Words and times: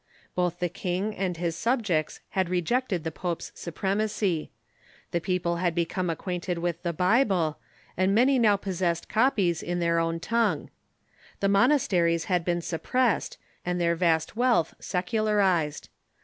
Both 0.33 0.57
the 0.57 0.67
king 0.67 1.15
and 1.15 1.37
his 1.37 1.55
subjects 1.55 2.21
had 2.29 2.49
rejected 2.49 3.03
the 3.03 3.11
pope's 3.11 3.51
supremacy. 3.53 4.49
The 5.11 5.21
people 5.21 5.57
had 5.57 5.75
become 5.75 6.09
acquainted 6.09 6.57
with 6.57 6.81
the 6.81 6.91
Bible, 6.91 7.59
and 7.95 8.15
many 8.15 8.39
now 8.39 8.57
pos 8.57 8.77
sessed 8.81 9.07
copies 9.07 9.61
in 9.61 9.77
their 9.79 9.99
own 9.99 10.19
tongue. 10.19 10.71
The 11.39 11.49
monasteries 11.49 12.23
had 12.23 12.43
been 12.43 12.61
suppressed, 12.63 13.37
and 13.63 13.79
their 13.79 13.93
vast 13.95 14.35
wealth 14.35 14.73
secularized. 14.79 15.87